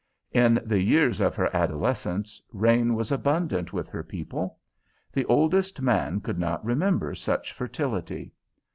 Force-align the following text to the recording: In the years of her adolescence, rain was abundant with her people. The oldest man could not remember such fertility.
In 0.31 0.59
the 0.65 0.79
years 0.81 1.21
of 1.21 1.35
her 1.35 1.55
adolescence, 1.55 2.41
rain 2.51 2.95
was 2.95 3.11
abundant 3.11 3.71
with 3.71 3.87
her 3.89 4.01
people. 4.01 4.57
The 5.13 5.25
oldest 5.25 5.79
man 5.79 6.21
could 6.21 6.39
not 6.39 6.65
remember 6.65 7.13
such 7.13 7.53
fertility. 7.53 8.33